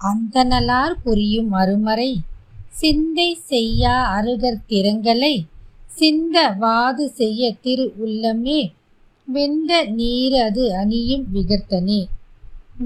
அந்தனலார் 0.00 0.94
புரியும் 1.04 1.52
அருமறை 1.52 2.16
சிந்தை 2.68 3.34
செய்யா 3.34 4.20
அருகர் 4.20 4.64
திறங்களை 4.66 5.46
சிந்த 5.86 6.50
வாது 6.50 7.08
செய்ய 7.10 7.54
திரு 7.54 7.94
உள்ளமே 8.04 8.72
வெந்த 9.26 9.86
நீரது 9.96 10.68
அணியும் 10.68 11.26
விகர்த்தனே. 11.34 12.06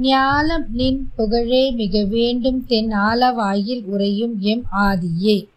ஞாலம் 0.03 0.69
நின் 0.73 1.11
புகழே 1.17 1.71
மிக 1.71 2.05
வேண்டும் 2.05 2.67
தென் 2.67 2.93
ஆலவாயில் 2.93 3.85
உறையும் 3.85 4.41
எம் 4.41 4.65
ஆதியே 4.73 5.49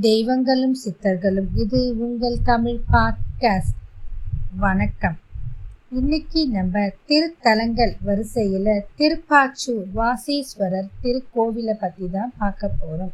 தெய்வங்களும் 0.00 0.76
சித்தர்களும் 0.84 1.48
இது 1.54 1.94
உங்கள் 1.98 2.42
தமிழ் 2.44 2.80
பாட்காஸ்ட். 2.92 3.76
வணக்கம். 4.56 5.18
இன்னைக்கு 5.92 6.40
நம்ம 6.54 6.76
திருத்தலங்கள் 7.08 7.92
வரிசையில் 8.06 8.70
திருப்பாச்சூர் 8.98 9.84
வாசீஸ்வரர் 9.98 10.88
திருக்கோவிலை 11.02 11.74
பற்றி 11.82 12.06
தான் 12.14 12.32
பார்க்க 12.38 12.70
போகிறோம் 12.70 13.12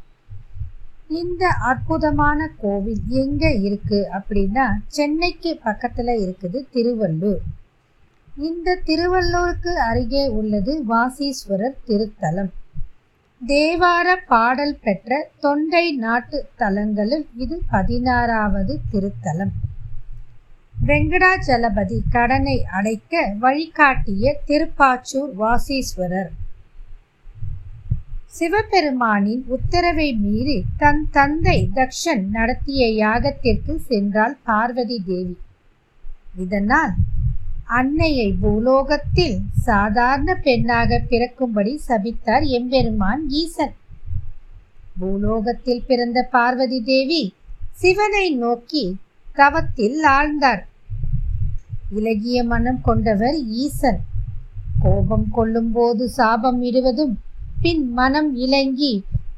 இந்த 1.21 1.43
அற்புதமான 1.71 2.47
கோவில் 2.63 3.03
எங்கே 3.23 3.51
இருக்குது 3.67 4.09
அப்படின்னா 4.19 4.65
சென்னைக்கு 4.97 5.51
பக்கத்தில் 5.67 6.13
இருக்குது 6.23 6.61
திருவள்ளூர். 6.75 7.43
இந்த 8.49 8.77
திருவள்ளூருக்கு 8.89 9.75
அருகே 9.89 10.25
உள்ளது 10.39 10.75
வாசீஸ்வரர் 10.93 11.77
திருத்தலம். 11.91 12.51
தேவார 13.41 14.17
பாடல் 14.33 14.77
பெற்ற 14.87 15.21
தொண்டை 15.41 15.85
நாட்டு 16.07 16.41
தலங்களில் 16.63 17.27
இது 17.37 17.59
பதினாறாவது 17.75 18.77
திருத்தலம். 18.95 19.53
வெங்கடாச்சலபதி 20.89 21.99
கடனை 22.11 22.55
அடைக்க 22.77 23.35
வழிகாட்டிய 23.41 24.33
திருப்பாச்சூர் 24.47 25.33
வாசீஸ்வரர். 25.41 26.31
சிவபெருமானின் 28.37 29.45
உத்தரவை 29.47 30.07
மீறி 30.15 30.57
தன் 30.77 31.09
தந்தை 31.11 31.69
தக்ஷன் 31.75 32.25
நடத்திய 32.31 32.89
யாகத்திற்கு 33.05 33.75
சென்றாள் 33.91 34.35
பார்வதி 34.43 34.99
தேவி. 35.07 35.37
இதனால் 36.37 36.95
அன்னையை 37.81 38.35
பூலோகத்தில் 38.43 39.39
சாதாரண 39.69 40.35
பெண்ணாக 40.35 41.01
பிறக்கும்படி 41.11 41.81
சபித்தார் 41.89 42.47
எம்பெருமான் 42.59 43.25
ஈசன். 43.29 43.75
பூலோகத்தில் 45.01 45.87
பிறந்த 45.87 46.29
பார்வதி 46.31 46.83
தேவி 46.83 47.23
சிவனை 47.73 48.27
நோக்கி 48.35 48.85
தவத்தில் 49.35 49.99
ஆழ்ந்தார். 50.17 50.63
இலகிய 51.99 52.39
மனம் 52.53 52.81
கொண்டவர் 52.89 53.39
ஈசன். 53.65 54.01
கோபம் 54.83 55.27
கொள்ளும்போது 55.37 56.05
சாபம் 56.19 56.61
இடுவதும் 56.69 57.15
பின் 57.63 57.85
மனம் 57.99 58.31
இலங்கி 58.45 58.93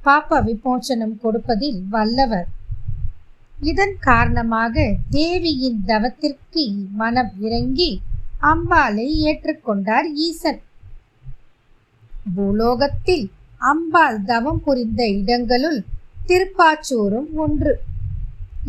பாப்ப 0.06 0.41
விமோச்சனம் 0.46 1.16
கொடுப்பதில் 1.22 1.80
வல்லவர். 1.94 2.48
இதன் 3.70 3.96
காரணமாக 4.08 4.84
தேவியின் 5.16 5.80
தவத்திற்கு 5.91 6.64
மனம் 7.02 7.33
இறங்கி 7.46 7.91
அம்பாளை 8.50 9.06
ஏற்றுக்கொண்டார் 9.28 10.08
ஈசன். 10.27 10.61
பூலோகத்தில் 12.34 13.27
அம்பாள் 13.70 14.18
தவம் 14.30 14.62
புரிந்த 14.64 15.02
இடங்களுள் 15.18 15.80
திருப்பாச்சூரும் 16.28 17.30
ஒன்று. 17.44 17.72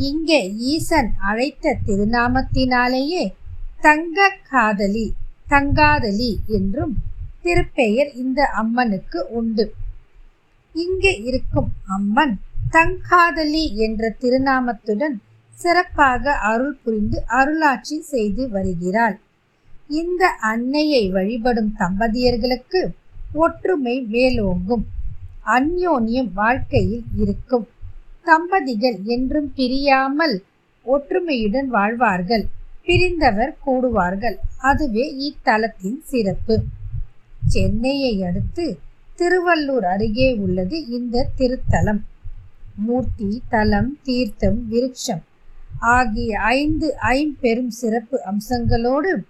இங்கே 0.10 0.42
ஈசன் 0.74 1.10
அழைத்த 1.30 1.76
திருநாமத்தினாலேயே 1.88 3.24
தங்க 3.86 4.20
காதலி 4.50 5.06
தங்காதலி 5.50 6.30
என்றும் 6.48 6.94
திருப்பெயர் 7.44 8.12
இந்த 8.16 8.40
அம்மனுக்கு 8.46 9.20
உண்டு. 9.30 9.66
இங்கு 10.76 11.12
இருக்கும் 11.24 11.70
அம்மன் 11.86 12.34
தங்காதலி 12.72 13.64
என்ற 13.76 14.10
திருநாமத்துடன் 14.22 15.16
சிறப்பாக 15.54 16.34
அருள் 16.50 16.80
புரிந்து 16.84 17.24
அருளாட்சி 17.28 17.98
செய்து 18.14 18.50
வருகிறாள். 18.50 19.20
இந்த 19.88 20.24
அன்னையை 20.52 21.04
வழிபடும் 21.10 21.72
தம்பதியர்களுக்கு 21.80 22.82
ஒற்றுமை 23.34 23.96
மேலோங்கும். 24.12 24.86
அந்யோன்யம் 25.46 26.34
வாழ்க்கையில் 26.34 27.06
இருக்கும். 27.16 27.68
தம்பதிகள் 28.24 29.00
என்றும் 29.06 29.50
பிரியாமல் 29.56 30.38
ஒற்றுமையுடன் 30.86 31.68
வாழ்வார்கள். 31.68 32.46
பிரிந்தவர் 32.86 33.58
கூடுவார்கள். 33.66 34.36
அதுவே 34.58 35.06
இத்தலத்தின் 35.20 36.02
சிறப்பு. 36.04 36.64
சென்னையை 37.48 38.24
அடுத்து 38.24 38.80
திருவள்ளூர் 39.18 39.86
அருகே 39.86 40.34
உள்ளது 40.34 40.88
இந்த 40.88 41.28
திருத்தலம். 41.38 42.02
மூர்த்தி 42.76 43.42
தலம் 43.50 43.98
தீர்த்தம் 44.04 44.60
விருட்சம் 44.72 45.24
ஆகிய 45.80 46.40
ஐந்து 46.40 46.98
ஐம்பெரும் 46.98 47.70
சிறப்பு 47.70 48.20
அம்சங்களோடு 48.26 49.24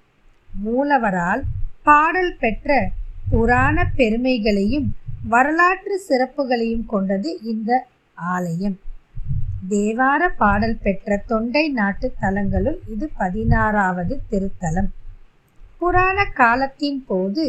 மூலவரால் 0.65 1.41
பாடல் 1.83 2.35
பெற்ற 2.39 2.89
புராண 3.29 3.91
பெருமைகளையும் 3.97 4.87
வரலாற்று 5.29 6.03
சிறப்புகளையும் 6.09 6.85
கொண்டது 6.85 7.39
இந்த 7.41 7.85
ஆலயம். 8.13 8.79
தேவார 9.69 10.21
பாடல் 10.37 10.79
பெற்ற 10.83 11.17
தொண்டை 11.27 11.69
நாட்டு 11.69 12.07
தலங்களுள் 12.21 12.79
இது 12.93 13.05
பதினாறாவது 13.17 14.15
திருத்தலம். 14.31 14.89
புராண 15.79 16.17
காலத்தின் 16.39 16.99
போது 17.07 17.45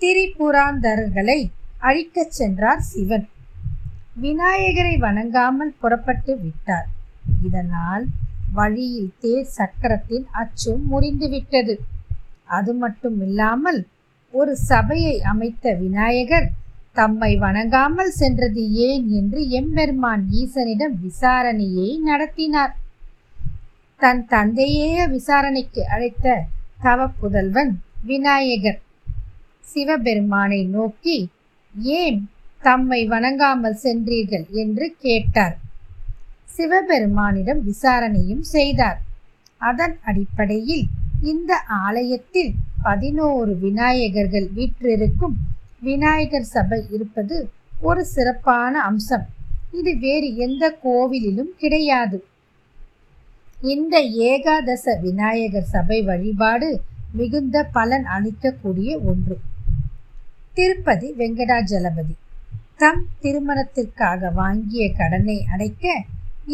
திரிபுராந்தர்களை 0.00 1.38
அழிக்கச் 1.80 2.36
சென்றார் 2.38 2.84
சிவன். 2.90 3.26
விநாயகரை 4.24 4.94
வணங்காமல் 4.96 5.72
புறப்பட்டு 5.80 6.34
விட்டார். 6.38 6.88
இதனால் 7.42 8.04
வழியில் 8.52 9.12
தேர் 9.18 9.52
சக்கரத்தின் 9.56 10.26
அச்சும் 10.40 10.84
முறிந்துவிட்டது 10.90 11.74
அது 12.58 12.72
மட்டும் 12.74 13.18
இல்லாமல் 13.20 13.80
ஒரு 14.34 14.52
சபையை 14.70 15.16
அமைத்த 15.32 15.72
விநாயகர் 15.74 16.48
தம்மை 16.94 17.38
வணங்காமல் 17.38 18.12
சென்றது 18.20 18.62
ஏன் 18.72 19.08
என்று 19.08 19.40
எம்பெருமான் 19.50 20.24
ஈசனிடம் 20.40 20.94
விசாரணையை 21.06 21.98
நடத்தினார். 21.98 22.74
தன் 24.00 24.26
தந்தையே 24.26 25.06
விசாரணைக்கு 25.06 25.82
அழைத்த 25.88 26.44
தவ 26.82 27.06
புதல்வன் 27.20 27.72
விநாயகர். 28.04 28.80
சிவபெருமானை 29.60 30.64
நோக்கி 30.66 31.30
ஏன் 32.00 32.18
தம்மை 32.60 33.08
வணங்காமல் 33.08 33.80
சென்றீர்கள்? 33.82 34.46
என்று 34.50 34.94
கேட்டார். 34.98 35.56
சிவபெருமானிடம் 36.56 37.62
விசாரணையும் 37.62 38.44
செய்தார். 38.54 38.98
அதன் 39.58 39.96
அடிப்படையில் 40.04 40.84
இந்த 41.22 41.52
ஆலயத்தில் 41.84 42.52
பதினோரு 42.82 43.52
விநாயகர்கள் 43.62 44.48
வீற்றிருக்கும் 44.52 45.36
விநாயகர் 45.84 46.50
சபை 46.54 46.78
இருப்பது 46.90 47.36
ஒரு 47.88 48.02
சிறப்பான 48.14 48.82
அம்சம். 48.82 49.26
இது 49.80 49.92
வேறு 50.04 50.28
எந்த 50.46 50.64
கோவிலிலும் 50.84 51.52
கிடையாது. 51.62 52.18
இந்த 53.74 53.96
ஏகாதச 54.30 54.94
விநாயகர் 55.00 55.70
சபை 55.74 55.98
வழிபாடு 56.02 56.68
மிகுந்த 57.12 57.56
பலன் 57.76 58.06
அளிக்கக்கூடிய 58.16 58.90
ஒன்று. 59.10 59.36
திருப்பதி 60.54 61.08
வெங்கடாஜலபதி 61.18 62.14
தம் 62.76 63.02
திருமணத்திற்காக 63.22 64.30
வாங்கிய 64.40 64.84
கடனை 64.96 65.38
அடைக்க 65.52 65.94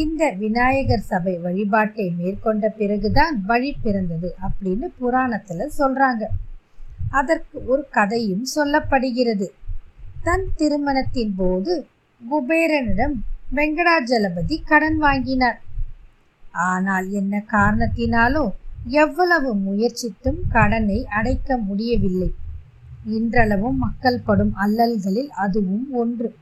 இந்த 0.02 0.22
விநாயகர் 0.42 1.08
சபை 1.10 1.34
வழிபாட்டை 1.44 2.06
மேற்கொண்ட 2.18 2.68
பிறகுதான் 2.80 3.36
வழி 3.46 3.70
பிறந்தது 3.82 4.28
அப்படின்னு 4.46 4.88
புராணத்துல 5.00 5.66
சொல்றாங்க. 5.78 6.24
அதற்கு 7.10 7.64
ஒரு 7.66 7.86
கதையும் 7.90 8.46
சொல்லப்படுகிறது. 8.54 9.46
தன் 10.22 10.46
திருமணத்தின் 10.56 11.34
போது 11.36 11.74
குபேரனிடம் 12.22 13.14
வெங்கடாஜலபதி 13.54 14.56
கடன் 14.64 14.98
வாங்கினார். 14.98 15.60
ஆனால் 16.52 17.10
என்ன 17.10 17.42
காரணத்தினாலோ 17.52 18.44
எவ்வளவு 18.86 19.54
முயற்சித்தும் 19.54 20.40
கடனை 20.52 21.06
அடைக்க 21.06 21.56
முடியவில்லை. 21.56 22.30
இன்றளவும் 23.06 23.76
மக்கள் 23.76 24.20
படும் 24.20 24.54
அல்லல்களில் 24.54 25.30
அதுவும் 25.44 25.86
ஒன்று. 25.92 26.34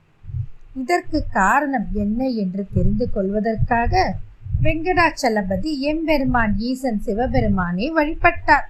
இதற்கு 0.75 1.25
காரணம் 1.31 1.89
என்ன 1.93 2.29
என்று 2.29 2.67
தெரிந்து 2.75 3.11
கொள்வதற்காக 3.11 4.15
வெங்கடாச்சலபதி 4.63 5.71
எம்பெருமான் 5.79 6.59
ஈசன் 6.59 7.01
சிவபெருமானை 7.01 7.93
வழிபட்டார். 7.93 8.67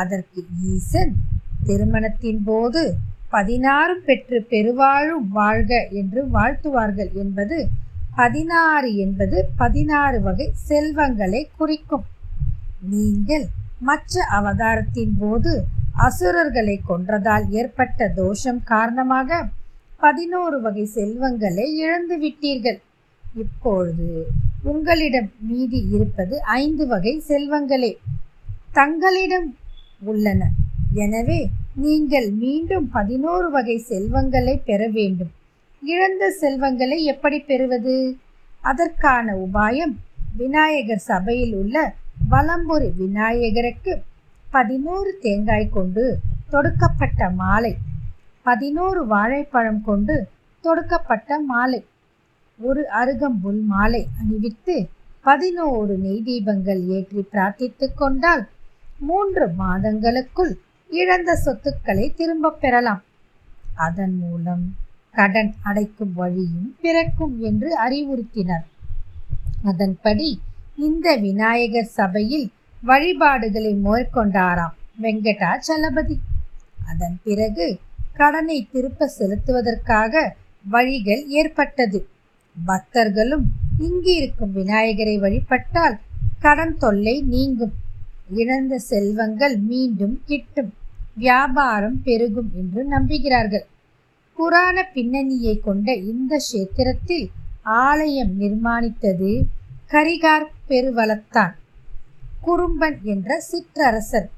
அதற்கு 0.00 0.40
ஈசன் 0.72 1.12
திருமணத்தின் 1.66 2.42
போது 2.44 2.82
பதினாறு 3.28 3.94
பெற்று 4.06 4.38
பெருவாழும் 4.50 5.26
வாழ்க 5.38 5.72
என்று 6.00 6.20
வாழ்த்துவார்கள் 6.34 7.10
என்பது 7.22 7.56
பதினாறு 8.16 8.90
என்பது 9.04 9.36
பதினாறு 9.60 10.18
வகை 10.26 10.46
செல்வங்களை 10.68 11.42
குறிக்கும். 11.56 12.04
நீங்கள் 12.92 13.46
மற்ற 13.80 14.24
அவதாரத்தின் 14.38 15.14
போது 15.20 15.52
அசுரர்களை 16.06 16.76
கொன்றதால் 16.88 17.46
ஏற்பட்ட 17.60 18.08
தோஷம் 18.20 18.60
காரணமாக 18.72 19.40
பதினோரு 19.98 20.58
வகை 20.60 20.84
செல்வங்களை 20.96 21.66
இழந்து 21.82 22.16
விட்டீர்கள். 22.24 22.80
இப்பொழுது 23.42 24.08
உங்களிடம் 24.72 25.30
மீதி 25.48 25.80
இருப்பது 25.96 26.34
ஐந்து 26.60 26.84
வகை 26.86 27.14
செல்வங்களே. 27.28 27.92
தங்களிடம் 28.72 29.48
உள்ளன. 30.02 30.42
எனவே 30.96 31.40
நீங்கள் 31.76 32.28
மீண்டும் 32.42 32.86
பதினோரு 32.88 33.48
வகை 33.50 33.76
செல்வங்களை 33.90 34.54
பெற 34.58 34.80
வேண்டும். 34.88 35.32
இழந்த 35.82 36.24
செல்வங்களை 36.40 36.98
எப்படி 37.04 37.38
பெறுவது? 37.40 37.96
அதற்கான 38.62 39.26
உபாயம் 39.46 39.94
விநாயகர் 40.36 41.06
சபையில் 41.10 41.54
உள்ள 41.54 41.76
வலம்புரி 42.32 42.88
விநாயகருக்கு 43.00 43.92
பதினோரு 44.46 45.10
தேங்காய் 45.22 45.66
கொண்டு 45.68 46.04
தொடுக்கப்பட்ட 46.52 47.28
மாலை 47.40 47.72
பதினோரு 48.46 49.00
வாழைப்பழம் 49.06 49.82
கொண்டு 49.82 50.16
தொடுக்கப்பட்ட 50.64 51.38
மாலை 51.50 51.80
ஒரு 52.58 52.82
அருகம்புல் 53.00 53.62
மாலை 53.64 54.02
அணிவித்து 54.20 54.76
பதினோரு 55.26 55.94
நெய் 55.96 56.24
தீபங்கள் 56.24 56.82
ஏற்றி 56.96 57.22
பிரார்த்தித்து 57.32 57.86
கொண்டால் 57.94 58.44
மூன்று 58.98 59.52
மாதங்களுக்குள் 59.58 60.54
இழந்த 60.90 61.36
சொத்துக்களை 61.36 62.14
திரும்பப் 62.14 62.60
பெறலாம். 62.60 63.02
அதன் 63.74 64.16
மூலம் 64.16 64.76
கடன் 65.12 65.54
அடைக்கும் 65.62 66.14
வழியும் 66.14 66.76
பிறக்கும் 66.80 67.40
என்று 67.40 67.76
அறிவுறுத்தினர். 67.88 68.64
அதன்படி 69.64 70.40
இந்த 70.76 71.16
விநாயகர் 71.16 71.84
சபையில் 71.84 72.52
வழிபாடுகளை 72.82 73.78
மேற்கொண்டாராம் 73.84 74.74
வெங்கடாச்சலபதி. 75.02 76.16
அதன் 76.88 77.18
பிறகு 77.24 77.78
கடனை 78.14 78.68
திருப்ப 78.72 79.10
செலுத்துவதற்காக 79.18 80.32
வழிகள் 80.62 81.26
ஏற்பட்டது. 81.26 82.08
பக்தர்களும் 82.66 83.44
இங்கு 83.78 84.14
இருக்கும் 84.14 84.52
விநாயகரை 84.52 85.18
வழிபட்டால் 85.18 85.98
கடன் 86.38 86.78
தொல்லை 86.78 87.22
நீங்கும். 87.22 87.72
இழந்த 88.34 88.78
செல்வங்கள் 88.78 89.56
மீண்டும் 89.70 90.16
கிட்டும் 90.24 90.72
வியாபாரம் 91.14 91.98
பெருகும் 92.02 92.50
என்று 92.54 92.82
நம்புகிறார்கள். 92.90 93.66
புராண 94.36 94.76
பின்னணியை 94.94 95.54
கொண்ட 95.58 95.88
இந்த 95.94 96.32
கஷேத்திரத்தில் 96.36 97.26
ஆலயம் 97.62 98.32
நிர்மாணித்தது 98.40 99.30
கரிகார் 99.90 100.48
பெருவளத்தான். 100.68 101.54
குறும்பன் 102.40 102.98
என்ற 103.02 103.36
சிற்றரசர் 103.50 104.28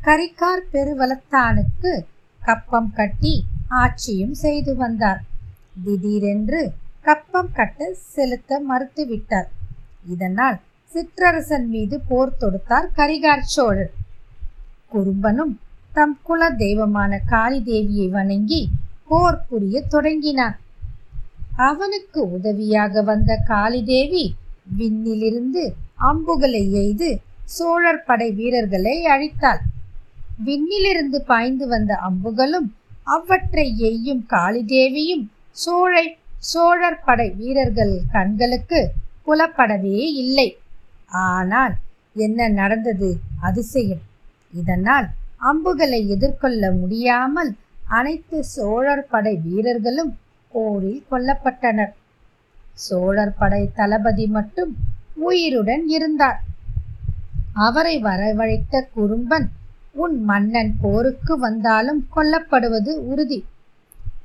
கரிகார் 0.00 0.64
பெருவளத்தானுக்கு 0.72 1.92
கப்பம் 2.40 2.92
கட்டி 2.94 3.34
ஆட்சியும் 3.68 4.34
செய்து 4.34 4.72
வந்தார். 4.76 5.20
திடீரென்று 5.84 6.62
கப்பம் 7.02 7.52
கட்ட 7.52 7.92
செலுத்த 8.14 8.60
மறுத்துவிட்டார். 8.70 9.50
இதனால் 10.08 10.58
சிற்றரசன் 10.94 11.66
மீது 11.66 12.00
போர் 12.08 12.38
தொடுத்தார் 12.40 12.88
கரிகார் 12.96 13.44
சோழர் 13.54 13.92
குறும்பனும் 14.92 15.52
தம் 15.92 16.18
குல 16.22 16.50
தெய்வமான 16.50 17.20
காளி 17.28 17.58
தேவியை 17.66 18.08
வணங்கி 18.08 18.68
போர் 19.08 19.46
புரிய 19.48 19.82
தொடங்கினான். 19.88 20.56
அவனுக்கு 21.56 22.20
உதவியாக 22.30 23.02
வந்த 23.02 23.32
காளிதேவி 23.48 24.24
விண்ணிலிருந்து 24.78 25.62
அம்புகளை 25.94 26.62
எய்து 26.72 27.20
சோழர் 27.44 28.04
படை 28.04 28.30
வீரர்களை 28.32 29.06
அழித்தாள். 29.06 29.62
விண்ணிலிருந்து 30.44 31.18
பாய்ந்து 31.30 31.66
வந்த 31.66 31.94
அம்புகளும் 32.08 32.68
அவற்றை 33.02 33.66
எய்யும் 33.78 34.22
காளிதேவியும் 34.30 35.24
சோழை 35.50 36.16
சோழர் 36.38 37.02
படை 37.04 37.30
வீரர்கள் 37.30 37.94
கண்களுக்கு 38.12 38.80
புலப்படவே 39.26 39.98
இல்லை. 40.22 40.48
ஆனால் 41.12 41.74
என்ன 42.14 42.48
நடந்தது 42.48 43.16
அதிசயம்? 43.40 44.02
இதனால் 44.52 45.06
அம்புகளை 45.36 46.08
எதிர்கொள்ள 46.08 46.72
முடியாமல் 46.72 47.50
அனைத்து 47.88 48.44
சோழர் 48.44 49.08
படை 49.08 49.40
வீரர்களும் 49.44 50.12
போரில் 50.48 51.04
கொல்லப்பட்டனர். 51.10 51.92
சோழர் 52.72 53.34
படை 53.38 53.70
தளபதி 53.74 54.26
மட்டும் 54.26 54.72
உயிருடன் 55.16 55.88
இருந்தார். 55.88 56.38
அவரை 57.52 57.96
வரவழைத்த 58.00 58.84
குறும்பன் 58.94 59.50
உன் 59.92 60.24
மன்னன் 60.24 60.72
போருக்கு 60.80 61.38
வந்தாலும் 61.38 62.08
கொல்லப்படுவது 62.16 62.92
உறுதி. 63.10 63.44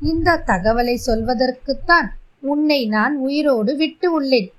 இந்த 0.02 0.38
தகவலை 0.46 0.96
சொல்வதற்குத்தான் 1.06 2.08
உன்னை 2.40 2.88
நான் 2.88 3.18
உயிரோடு 3.18 3.76
விட்டு 3.76 4.20
உள்ளேன். 4.20 4.50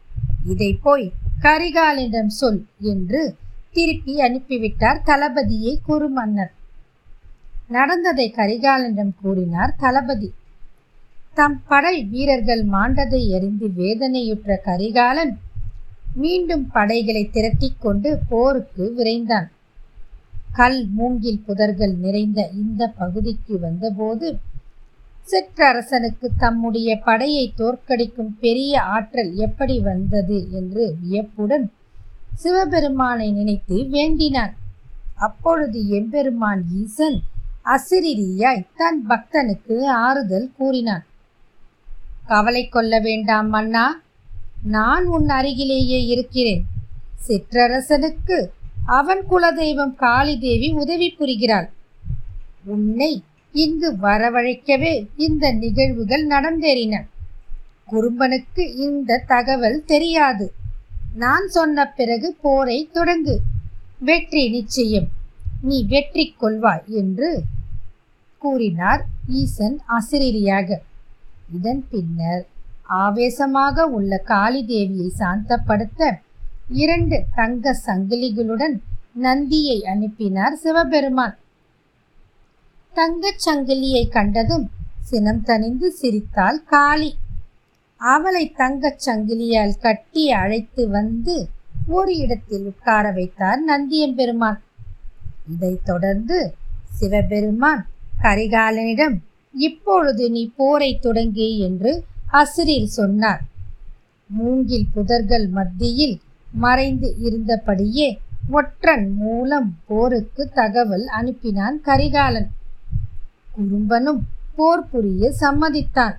இதை 0.46 0.78
போய் 0.82 1.12
கரிகாலிடம் 1.42 2.26
சொல் 2.26 2.66
என்று 2.80 3.34
திருப்பி 3.72 4.14
அனுப்பிவிட்டார் 4.18 5.00
தளபதியை 5.04 5.74
குறுமன்னர். 5.86 6.52
நடந்ததை 7.68 8.34
கரிகாலனிடம் 8.36 9.12
கூறினார் 9.22 9.74
தளபதி. 9.78 10.32
தம் 11.34 11.62
படை 11.68 12.04
வீரர்கள் 12.04 12.64
மாண்டதை 12.66 13.34
அறிந்து 13.34 13.66
வேதனையுற்ற 13.68 14.60
கரிகாலன் 14.64 15.38
மீண்டும் 16.14 16.70
படைகளை 16.70 17.30
திரட்டிக் 17.32 17.80
கொண்டு 17.80 18.18
போருக்கு 18.28 18.94
விரைந்தான். 18.98 19.48
கல் 20.52 20.86
மூங்கில் 20.88 21.42
புதர்கள் 21.48 21.96
நிறைந்த 21.96 22.48
இந்த 22.54 22.82
பகுதிக்கு 22.98 23.58
வந்தபோது 23.58 24.38
சிற்றரசனுக்கு 25.30 26.26
தம்முடைய 26.38 26.98
படையை 26.98 27.52
தோற்கடிக்கும் 27.56 28.38
பெரிய 28.40 28.82
ஆற்றல் 28.82 29.34
எப்படி 29.34 29.80
வந்தது 29.80 30.48
என்று 30.52 30.96
வியப்புடன் 31.02 31.72
சிவபெருமானை 32.34 33.32
நினைத்து 33.32 33.86
வேண்டினான். 33.88 34.56
அப்பொழுது 35.14 35.88
எம்பெருமான் 35.88 36.62
ஈசன் 36.74 37.20
அசிரியாய் 37.64 38.66
தன் 38.76 39.04
பக்தனுக்கு 39.08 39.86
ஆறுதல் 39.86 40.50
கூறினான். 40.56 41.04
கவலை 42.26 42.68
கொள்ள 42.68 43.00
வேண்டாம் 43.00 43.48
மன்னா 43.48 44.00
நான் 44.62 45.04
உன் 45.04 45.28
அருகிலேயே 45.28 46.04
இருக்கிறேன். 46.04 46.64
சிற்றரசனுக்கு 47.28 48.48
அவன் 48.86 49.22
குலதெய்வம் 49.30 49.94
காளிதேவி 50.00 50.72
உதவி 50.72 51.14
புரிகிறாள். 51.18 51.68
உன்னை 52.64 53.22
இங்கு 53.54 53.96
வரவழைக்கவே 54.02 55.06
இந்த 55.16 55.52
நிகழ்வுகள் 55.52 56.26
நடந்தேறின. 56.26 56.94
குறும்பனுக்கு 57.92 58.74
இந்த 58.74 59.22
தகவல் 59.26 59.84
தெரியாது. 59.84 60.52
நான் 61.14 61.46
சொன்ன 61.48 61.86
பிறகு 61.86 62.36
போரை 62.40 62.90
தொடங்கு. 62.94 63.36
வெற்றி 63.98 64.50
நிச்சயம். 64.50 65.08
நீ 65.62 65.86
வெற்றி 65.86 66.34
கொள்வாய் 66.40 66.84
என்று 66.86 67.40
கூறினார் 68.38 69.02
ஈசன் 69.26 69.78
அசிரியாக 69.86 70.80
இதன் 71.56 71.84
பின்னர் 71.90 72.46
ஆவேசமாக 72.86 73.86
உள்ள 73.86 74.18
காளி 74.18 74.62
தேவியை 74.64 75.08
சாந்தப்படுத்த 75.18 76.10
இரண்டு 76.72 77.24
தங்க 77.34 77.74
சங்கிலிகளுடன் 77.86 78.76
நந்தியை 79.12 79.84
அனுப்பினார் 79.84 80.56
சிவபெருமான். 80.56 81.36
தங்கச் 82.98 83.48
சங்கிலியை 83.50 84.08
கண்டதும் 84.08 84.70
சினம் 85.00 85.42
தணிந்து 85.44 85.86
சிரித்தாள் 85.86 86.64
காளி. 86.64 87.16
அவளை 87.96 88.54
தங்கச் 88.58 89.08
சங்கிலியால் 89.08 89.80
கட்டி 89.80 90.30
அழைத்து 90.30 90.88
வந்து 90.88 91.48
ஒரு 91.86 92.16
இடத்தில் 92.16 92.64
உட்கார 92.64 93.10
வைத்தார் 93.10 93.58
நந்தியம்பெருமான். 93.64 94.62
இதைத் 95.50 95.84
தொடர்ந்து 95.84 96.54
சிவபெருமான் 96.90 97.86
கரிகாலனிடம் 98.22 99.18
இப்பொழுது 99.54 100.30
நீ 100.30 100.52
போரை 100.56 100.98
தொடங்கி 100.98 101.58
என்று 101.58 102.04
அசிரில் 102.32 102.86
சொன்னார். 102.86 103.42
மூங்கில் 104.26 104.86
புதர்கள் 104.96 105.48
மத்தியில் 105.48 106.20
மறைந்து 106.52 107.16
இருந்தபடியே 107.22 108.18
ஒற்றன் 108.50 109.10
மூலம் 109.10 109.78
போருக்கு 109.86 110.48
தகவல் 110.48 111.06
அனுப்பினான் 111.06 111.80
கரிகாலன். 111.82 112.50
குறும்பனும் 113.58 114.20
போர் 114.56 114.88
புரிய 114.90 115.32
சம்மதித்தான். 115.40 116.16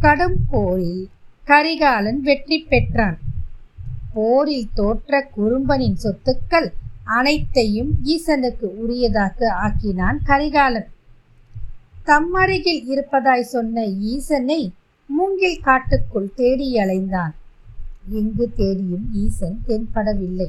கடும் 0.00 0.38
போரில் 0.50 1.08
கரிகாலன் 1.44 2.20
வெற்றி 2.20 2.58
பெற்றான். 2.62 3.18
போரில் 4.14 4.70
தோற்ற 4.74 5.30
குறும்பனின் 5.36 5.98
சொத்துக்கள் 6.02 6.68
அனைத்தையும் 7.04 7.92
ஈசனுக்கு 8.04 8.66
உரியதாக 8.82 9.46
ஆக்கினான் 9.46 10.20
கரிகாலன். 10.24 10.88
தம்மருகில் 12.06 12.82
இருப்பதாய் 12.86 13.50
சொன்ன 13.54 13.84
ஈசனை 13.86 14.72
மூங்கில் 15.06 15.60
காட்டுக்குள் 15.60 16.32
தேடி 16.34 16.68
அலைந்தான். 16.76 17.34
எங்கு 18.10 18.52
தேடியும் 18.56 19.06
ஈசன் 19.12 19.58
தென்படவில்லை. 19.68 20.48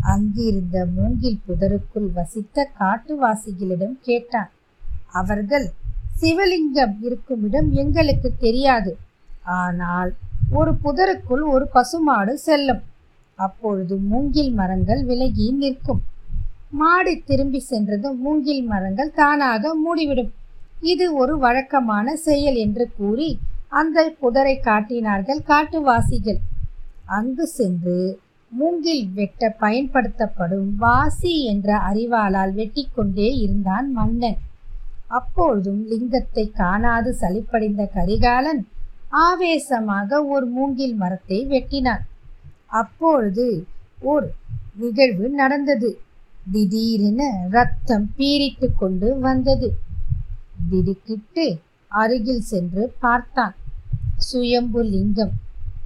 அங்கிருந்த 0.00 0.86
மூங்கில் 0.94 1.40
புதருக்குள் 1.46 2.10
வசித்த 2.12 2.70
காட்டுவாசிகளிடம் 2.80 3.96
கேட்டான். 4.00 4.50
அவர்கள் 5.20 5.66
சிவலிங்கம் 6.20 6.96
இருக்கும் 7.06 7.42
இடம் 7.46 7.70
எங்களுக்கு 7.82 8.28
தெரியாது. 8.38 8.92
ஆனால் 9.58 10.10
ஒரு 10.58 10.72
புதருக்குள் 10.84 11.44
ஒரு 11.54 11.66
பசுமாடு 11.76 12.32
செல்லும். 12.38 12.82
அப்பொழுது 13.38 13.94
மூங்கில் 14.10 14.52
மரங்கள் 14.52 15.02
விலகி 15.04 15.46
நிற்கும். 15.62 16.02
மாடு 16.80 17.12
திரும்பி 17.24 17.60
சென்றதும் 17.70 18.18
மூங்கில் 18.20 18.64
மரங்கள் 18.64 19.16
தானாக 19.20 19.72
மூடிவிடும். 19.84 20.30
இது 20.92 21.06
ஒரு 21.14 21.34
வழக்கமான 21.38 22.16
செயல் 22.16 22.58
என்று 22.64 22.84
கூறி 22.96 23.30
அந்த 23.80 23.98
புதரை 24.22 24.54
காட்டினார்கள் 24.60 25.42
காட்டுவாசிகள். 25.50 26.40
அங்கு 27.18 27.46
சென்று 27.58 27.98
மூங்கில் 28.52 29.04
வெட்ட 29.14 29.48
பயன்படுத்தப்படும் 29.60 30.70
வாசி 30.76 31.34
என்ற 31.44 31.68
அறிவாளால் 31.90 32.54
வெட்டி 32.54 32.84
கொண்டே 32.94 33.28
இருந்தான் 33.44 33.86
மன்னன். 33.92 34.38
அப்பொழுதும் 35.12 35.80
லிங்கத்தை 35.90 36.44
காணாது 36.60 37.10
சலிப்படைந்த 37.20 37.82
கரிகாலன் 37.94 38.62
ஆவேசமாக 39.24 40.20
ஒரு 40.24 40.46
மூங்கில் 40.46 40.94
மரத்தை 40.94 41.38
வெட்டினான். 41.48 42.04
அப்பொழுது 42.80 43.46
ஓர் 44.12 44.28
நிகழ்வு 44.74 45.26
நடந்தது. 45.40 45.90
திடீரென 46.52 47.22
ரத்தம் 47.50 48.06
பீரிட்டு 48.16 48.68
கொண்டு 48.74 49.08
வந்தது. 49.18 49.68
திடுக்கிட்டு 50.70 51.46
அருகில் 51.92 52.46
சென்று 52.52 52.84
பார்த்தான். 53.00 53.54
சுயம்பு 54.28 54.82
லிங்கம் 54.84 55.34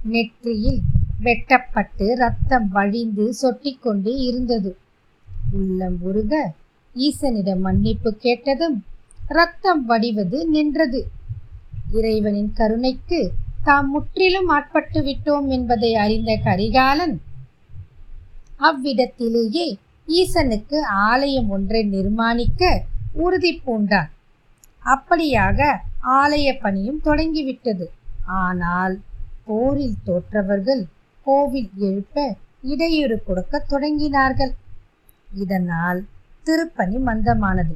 நெற்றியில் 0.03 0.81
வெட்டப்பட்டு 1.19 2.07
ரத்தம் 2.15 2.67
வழிந்து 2.69 3.25
சொட்டிக்கொண்டு 3.41 4.11
இருந்தது. 4.27 4.71
உள்ளம் 5.51 5.97
உருக 6.01 6.33
ஈசனிடம் 6.95 7.63
மன்னிப்பு 7.65 8.09
கேட்டதும் 8.25 8.77
ரத்தம் 9.27 9.85
வடிவது 9.85 10.47
நின்றது. 10.47 11.07
இறைவனின் 11.91 12.53
கருணைக்கு 12.53 13.31
தாம் 13.63 13.89
முற்றிலும் 13.89 14.49
ஆட்பட்டு 14.49 15.01
விட்டோம் 15.01 15.47
என்பதை 15.47 15.95
அறிந்த 15.95 16.39
கரிகாலன் 16.43 17.21
அவ்விடத்திலேயே 18.59 19.77
ஈசனுக்கு 20.07 20.81
ஆலயம் 20.81 21.49
ஒன்றை 21.49 21.89
நிர்மாணிக்க 21.89 22.81
உறுதி 23.13 23.61
பூண்டான். 23.65 24.09
அப்படியாக 24.85 25.79
ஆலய 26.03 26.59
பணியும் 26.59 27.01
தொடங்கிவிட்டது. 27.01 27.91
ஆனால் 28.25 28.99
போரில் 29.45 29.97
தோற்றவர்கள் 30.03 30.87
கோவில் 31.23 31.69
எழுப்ப 31.77 32.35
இடையூறு 32.61 33.23
கொடுக்க 33.23 33.65
தொடங்கினார்கள். 33.69 34.53
இதனால் 35.33 36.05
திருப்பணி 36.43 36.97
மந்தமானது. 36.97 37.75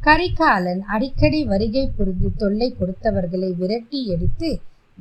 கரிகாலன் 0.00 0.82
அடிக்கடி 0.82 1.44
வருகை 1.44 1.90
புரிந்து 1.96 2.28
தொல்லை 2.36 2.74
கொடுத்தவர்களை 2.80 3.50
விரட்டி 3.56 4.06
எடுத்து 4.06 4.50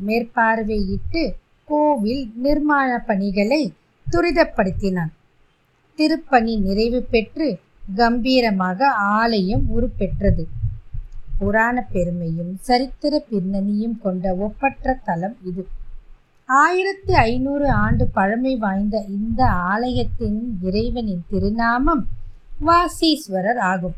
மேற்பார்வையிட்டு 0.07 1.23
கோவில் 1.65 2.31
நிர்மாண 2.43 2.89
பணிகளை 3.05 3.73
துரிதப்படுத்தினான். 4.07 5.11
திருப்பணி 5.95 6.57
நிறைவு 6.57 7.01
பெற்று 7.03 7.47
கம்பீரமாக 7.95 8.89
ஆலயம் 8.89 9.65
உருப்பெற்றது. 9.69 10.43
புராண 11.39 11.87
பெருமையும் 11.91 12.53
சரித்திர 12.59 13.23
பின்னணியும் 13.31 13.97
கொண்ட 14.01 14.33
ஒப்பற்ற 14.35 14.97
தலம் 15.03 15.37
இது. 15.45 15.67
ஆயிரத்தி 16.45 17.13
ஐநூறு 17.13 17.69
ஆண்டு 17.85 18.07
பழமை 18.07 18.55
வாய்ந்த 18.55 18.97
இந்த 19.07 19.45
ஆலயத்தின் 19.45 20.39
இறைவனின் 20.61 21.25
திருநாமம் 21.29 22.03
வாசீஸ்வரர் 22.65 23.63
ஆகும். 23.71 23.97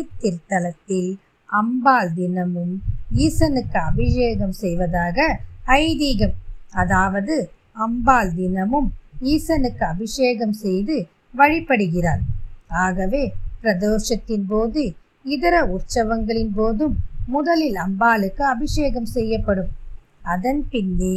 இத்திருத்தலத்தில் 0.00 1.10
அம்பாள் 1.46 2.12
தினமும் 2.14 2.74
ஈசனுக்கு 3.16 3.78
அபிஷேகம் 3.90 4.54
செய்வதாக 4.62 5.18
ஐதீகம். 5.66 6.36
அதாவது 6.70 7.36
அம்பாள் 7.84 8.32
தினமும் 8.34 8.88
ஈசனுக்கு 9.22 9.84
அபிஷேகம் 9.84 10.54
செய்து 10.64 10.96
வழிபடுகிறார் 11.36 12.22
ஆகவே 12.84 13.22
பிரதோஷத்தின் 13.62 14.46
போது 14.48 14.82
இதர 15.24 15.56
உற்சவங்களின் 15.74 16.52
போதும் 16.54 16.96
முதலில் 17.26 17.74
அம்பாளுக்கு 17.74 18.42
அபிஷேகம் 18.54 19.08
செய்யப்படும். 19.16 19.70
அதன் 20.34 20.62
பின்னே 20.70 21.16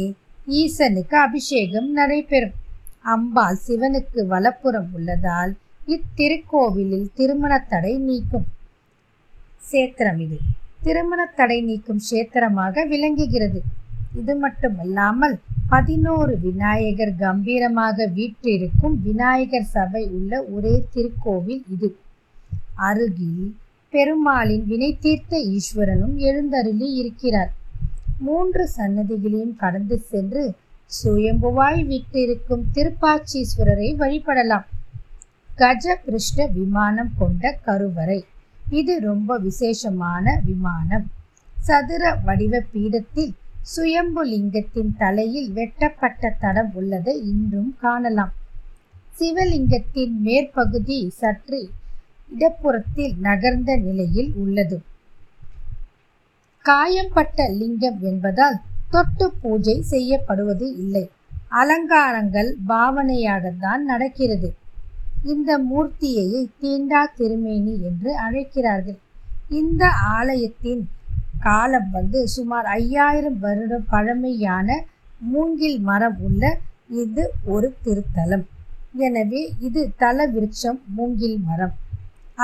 ஈசனுக்கு 0.60 1.16
அபிஷேகம் 1.26 1.88
நடைபெறும். 1.92 2.56
அம்பாள் 3.14 3.58
சிவனுக்கு 3.66 4.20
வலப்புறம் 4.26 4.90
உள்ளதால் 4.92 5.52
இத்திருக்கோவிலில் 5.86 7.08
திருமண 7.14 7.52
தடை 7.68 7.94
நீக்கும். 7.98 8.46
சேத்திரம் 9.70 10.18
இது. 10.18 10.38
திருமண 10.84 11.20
தடை 11.38 11.58
நீக்கும் 11.62 12.02
சேத்திரமாக 12.08 12.84
விளங்குகிறது. 12.92 13.60
இது 14.20 14.34
மட்டுமல்லாமல் 14.36 15.36
பதினோரு 15.68 16.34
விநாயகர் 16.38 17.14
கம்பீரமாக 17.22 18.06
வீற்றிருக்கும் 18.16 18.96
விநாயகர் 19.06 19.70
சபை 19.74 20.02
உள்ள 20.16 20.42
ஒரே 20.56 20.74
திருக்கோவில் 20.94 21.64
இது. 21.74 21.88
அருகில் 22.88 23.42
பெருமாளின் 23.94 24.64
வினை 24.70 24.90
தீர்த்த 25.04 25.40
ஈஸ்வரனும் 25.54 26.16
எழுந்தருளி 26.28 26.88
இருக்கிறார். 26.94 27.52
மூன்று 28.18 28.64
சன்னதிகளையும் 28.76 29.56
கடந்து 29.56 29.98
சென்று 30.12 30.44
சுயம்புவாய் 30.98 31.82
வீட்டிருக்கும் 31.90 32.64
திருப்பாச்சீஸ்வரரை 32.74 33.88
வழிபடலாம். 34.02 34.66
கஜ 35.56 35.96
கிருஷ்ண 36.04 36.46
விமானம் 36.56 37.12
கொண்ட 37.18 37.58
கருவறை. 37.66 38.20
இது 38.70 39.00
ரொம்ப 39.00 39.38
விசேஷமான 39.38 40.40
விமானம். 40.44 41.06
சதுர 41.60 42.14
வடிவ 42.14 42.62
பீடத்தில் 42.72 43.34
சுயம்பு 43.62 44.26
லிங்கத்தின் 44.26 44.96
தலையில் 44.98 45.50
வெட்டப்பட்ட 45.50 46.36
தடம் 46.40 46.72
உள்ளதை 46.74 47.22
இன்றும் 47.22 47.76
காணலாம். 47.80 48.32
சிவலிங்கத்தின் 49.18 50.12
மேற்பகுதி 50.20 51.08
சற்று 51.10 51.68
இடப்புறத்தில் 52.38 53.14
நகர்ந்த 53.20 53.76
நிலையில் 53.76 54.32
உள்ளது. 54.34 54.82
காயம்பட்ட 56.62 57.48
லிங்கம் 57.48 57.98
என்பதால் 58.02 58.60
தொட்டு 58.90 59.32
பூஜை 59.42 59.82
செய்யப்படுவது 59.82 60.76
இல்லை. 60.76 61.10
அலங்காரங்கள் 61.48 62.56
பாவனையாகத்தான் 62.68 63.78
நடக்கிறது. 63.78 64.54
இந்த 65.32 65.50
மூர்த்தியை 65.70 66.26
தீண்டா 66.62 67.00
திருமேனி 67.18 67.74
என்று 67.88 68.10
அழைக்கிறார்கள். 68.26 68.98
இந்த 69.60 69.82
ஆலயத்தின் 70.16 70.82
காலம் 71.46 71.88
வந்து 71.96 72.20
சுமார் 72.34 72.66
ஐயாயிரம் 72.78 73.38
வருடம் 73.44 73.88
பழமையான 73.92 74.68
மூங்கில் 75.32 75.78
மரம் 75.88 76.18
உள்ள 76.26 76.42
இது 77.02 77.24
ஒரு 77.54 77.68
திருத்தலம். 77.84 78.44
எனவே 79.06 79.42
இது 79.66 79.82
தல 80.02 80.26
விருட்சம் 80.34 80.80
மூங்கில் 80.96 81.38
மரம். 81.48 81.74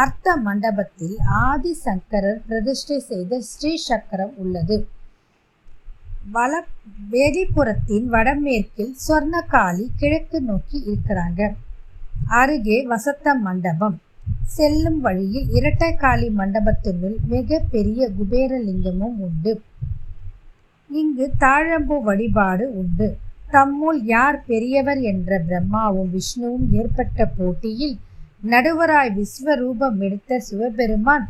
அர்த்த 0.02 0.36
மண்டபத்தில் 0.46 1.16
ஆதி 1.46 1.72
சங்கரர் 1.84 2.40
பிரதிஷ்டை 2.48 2.98
செய்த 3.10 3.40
ஸ்ரீ 3.50 3.72
சக்கரம் 3.88 4.34
உள்ளது. 4.42 4.76
வல 6.36 6.52
வேதிப்புறத்தின் 7.12 8.06
வடமேற்கில் 8.14 8.94
சொர்ணகாளி 9.06 9.86
கிழக்கு 10.00 10.40
நோக்கி 10.50 10.78
இருக்கிறாங்க. 10.90 11.40
அருகே 12.28 12.86
வசத்த 12.92 13.34
மண்டபம். 13.34 14.00
செல்லும் 14.56 15.00
வழியில் 15.00 15.48
இரட்டைக்காளி 15.48 16.28
மண்டபத்தினுள் 16.40 17.16
மிக 17.26 17.58
பெரிய 17.70 18.10
குபேரலிங்கமும் 18.18 19.18
உண்டு. 19.26 19.62
இங்கு 20.90 21.32
தாழம்பு 21.38 22.02
வழிபாடு 22.02 22.74
உண்டு. 22.74 23.18
தம்முள் 23.50 24.04
யார் 24.04 24.44
பெரியவர் 24.44 25.00
என்ற 25.00 25.38
பிரம்மாவும் 25.38 26.10
விஷ்ணுவும் 26.10 26.72
ஏற்பட்ட 26.72 27.26
போட்டியில் 27.26 27.98
நடுவராய் 28.42 29.12
விஸ்வரூபம் 29.18 30.00
எடுத்த 30.00 30.38
சிவபெருமான் 30.38 31.26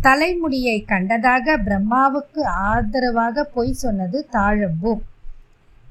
தலைமுடியை 0.00 0.84
கண்டதாக 0.92 1.56
பிரம்மாவுக்கு 1.66 2.42
ஆதரவாக 2.42 3.44
பொய் 3.44 3.72
சொன்னது 3.72 4.28
தாழம்பூ. 4.32 4.92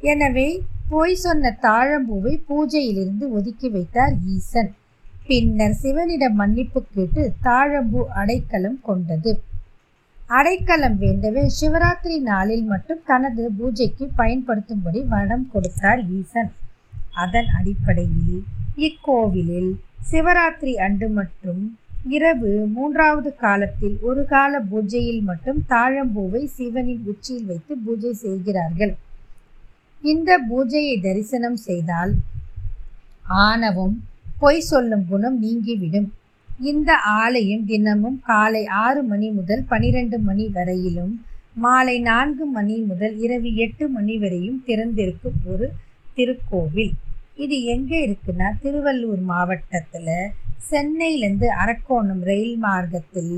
எனவே 0.01 0.48
பொய் 0.92 1.16
சொன்ன 1.16 1.52
தாழம்பூவை 1.66 2.34
பூஜையிலிருந்து 2.48 3.25
ஒதுக்கி 3.38 3.70
வைத்தார் 3.70 4.16
ஈசன். 4.34 4.72
பின்னர் 5.28 5.75
சிவனிடம் 5.82 6.38
மன்னிப்பு 6.42 6.80
கேட்டு 6.96 7.22
தாழம்பூ 7.44 8.02
அடைக்கலம் 8.22 8.80
கொண்டது. 8.82 9.32
அடைக்கலம் 10.30 10.98
வேண்டவே 11.04 11.44
சிவராத்திரி 11.60 12.18
நாளில் 12.32 12.63
மட்டும் 12.63 13.02
தனது 13.06 13.44
பூஜைக்கு 13.60 14.06
பயன்படுத்தும்படி 14.18 15.02
வடம் 15.13 15.48
கொடுத்தார் 15.54 16.02
ஈசன். 16.20 16.52
அதன் 17.24 17.50
அடிப்படையில் 17.60 18.44
இக்கோவிலில் 18.88 19.72
சிவராத்திரி 20.12 20.74
அன்று 20.86 21.10
மட்டும் 21.20 21.63
இரவு 22.10 22.52
மூன்றாவது 22.75 23.30
காலத்தில் 23.36 23.98
ஒரு 24.02 24.25
கால 24.25 24.60
பூஜையில் 24.72 25.22
மட்டும் 25.22 25.60
தாழம்பூவை 25.70 26.42
சிவனின் 26.58 27.04
உச்சியில் 27.12 27.46
வைத்து 27.46 27.74
பூஜை 27.86 28.13
செய்கிறார்கள். 28.24 28.94
இந்த 30.12 30.31
பூஜையை 30.48 30.95
தரிசனம் 31.03 31.60
செய்தால் 31.67 32.13
ஆணவம் 33.43 33.93
பொய் 34.41 34.65
சொல்லும் 34.69 35.05
குணம் 35.12 35.38
நீங்கிவிடும். 35.43 36.10
இந்த 36.72 36.91
ஆலயம் 37.22 37.63
தினமும் 37.69 38.17
காலை 38.29 38.63
ஆறு 38.86 39.01
மணி 39.12 39.27
முதல் 39.38 39.63
பனிரெண்டு 39.72 40.17
மணி 40.27 40.45
வரையிலும் 40.57 41.13
மாலை 41.63 41.95
நான்கு 42.10 42.45
மணி 42.55 42.75
முதல் 42.89 43.15
இரவு 43.25 43.50
எட்டு 43.65 43.86
மணி 43.95 44.15
வரையும் 44.24 44.60
திறந்திருக்கும் 44.67 45.39
ஒரு 45.51 45.67
திருக்கோவில். 46.17 46.93
இது 47.43 47.57
எங்கே 47.74 48.00
இருக்குன்னா 48.07 48.50
திருவள்ளூர் 48.63 49.24
மாவட்டத்தில் 49.31 50.12
சென்னையிலேருந்து 50.72 51.48
அரக்கோணம் 51.63 52.24
ரயில் 52.29 52.57
மார்க்கத்தில் 52.65 53.36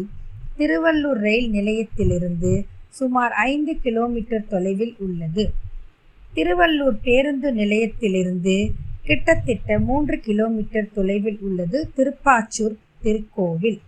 திருவள்ளூர் 0.58 1.22
ரயில் 1.28 1.50
நிலையத்திலிருந்து 1.58 2.54
சுமார் 3.00 3.34
ஐந்து 3.52 3.74
கிலோமீட்டர் 3.86 4.50
தொலைவில் 4.54 4.96
உள்ளது. 5.06 5.46
திருவள்ளூர் 6.36 6.98
பேருந்து 7.04 7.50
நிலையத்திலிருந்து 7.54 8.56
கிட்டத்தட்ட 9.04 9.78
மூன்று 9.80 10.16
கிலோமீட்டர் 10.20 10.94
தொலைவில் 10.94 11.40
உள்ளது 11.48 11.80
திருப்பாச்சூர் 11.98 12.76
திருக்கோவில். 13.04 13.80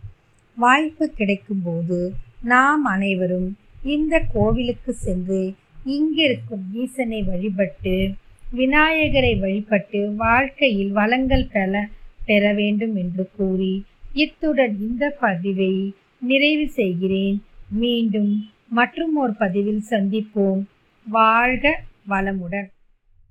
வாய்ப்பு 0.58 1.06
கிடைக்கும்போது 1.18 2.00
நாம் 2.44 2.84
அனைவரும் 2.94 3.50
இந்த 3.96 4.16
கோவிலுக்கு 4.34 4.94
சென்று 5.06 5.42
இங்கிருக்கும் 5.86 6.63
ஈசனை 6.84 7.20
வழிபட்டு 7.24 7.96
விநாயகரை 8.51 9.34
வழிபட்டு 9.44 10.01
வாழ்க்கையில் 10.24 10.92
வளங்கள் 10.92 11.46
பெற 11.48 11.74
பெற 12.25 12.54
வேண்டும் 12.54 12.96
என்று 12.96 13.24
கூறி 13.38 13.74
இத்துடன் 14.24 14.75
இந்த 14.88 15.04
பதிவை 15.20 15.74
நிறைவு 16.30 16.66
செய்கிறேன். 16.80 17.38
மீண்டும் 17.84 18.32
மற்றும் 18.80 19.16
ஒரு 19.16 19.34
பதிவில் 19.44 19.84
சந்திப்போம். 19.89 20.62
வாழ்க 21.08 21.66
வளமுடன். 22.08 22.68